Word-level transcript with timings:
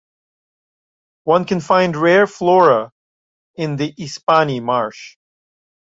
One 1.25 1.45
can 1.45 1.59
find 1.59 1.95
rare 1.95 2.25
flora 2.25 2.91
in 3.53 3.75
the 3.75 3.93
Ispani 3.99 4.59
marsh. 4.59 5.15